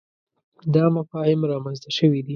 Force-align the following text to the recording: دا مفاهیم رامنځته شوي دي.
دا 0.73 0.85
مفاهیم 0.97 1.41
رامنځته 1.51 1.89
شوي 1.97 2.19
دي. 2.25 2.29